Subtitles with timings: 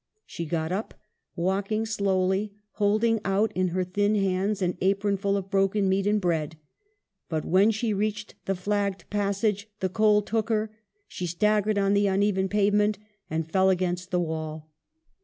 [0.25, 0.95] She got up,
[1.35, 6.57] walking slowly, holding out in her thin hands an apronful of broken meat and bread.
[7.29, 10.75] But when she reached the flagged passage the cold took her;
[11.07, 12.97] she staggered on the uneven pavement
[13.29, 14.71] and fell against the wall.